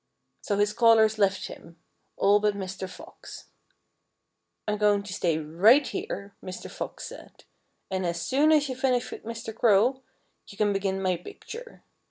[0.41, 1.79] So his callers left him
[2.17, 2.89] all but Mr.
[2.89, 3.49] Fox.
[4.67, 6.71] "I'm going to stay right here," Mr.
[6.71, 7.43] Fox said.
[7.91, 9.55] "And as soon as you finish with Mr.
[9.55, 10.01] Crow,
[10.47, 11.83] you can begin my picture."